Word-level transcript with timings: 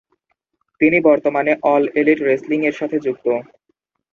তিনি 0.81 0.97
বর্তমানে 1.01 1.51
All 1.65 1.83
Elite 1.99 2.19
রেসলিং-এর 2.21 2.75
সাথে 2.79 2.97
যুক্ত। 2.99 3.25